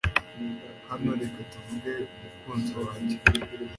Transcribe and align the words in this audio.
Hano 0.89 1.09
reka 1.19 1.41
tuvuge 1.51 1.93
mukunzi 2.21 2.71
wanjye 2.83 3.15